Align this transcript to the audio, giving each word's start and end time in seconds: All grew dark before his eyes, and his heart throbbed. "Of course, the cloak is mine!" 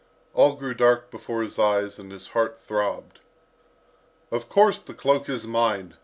All 0.33 0.55
grew 0.55 0.73
dark 0.73 1.11
before 1.11 1.43
his 1.43 1.59
eyes, 1.59 1.99
and 1.99 2.11
his 2.11 2.29
heart 2.29 2.59
throbbed. 2.59 3.19
"Of 4.31 4.49
course, 4.49 4.79
the 4.79 4.95
cloak 4.95 5.29
is 5.29 5.45
mine!" 5.45 5.93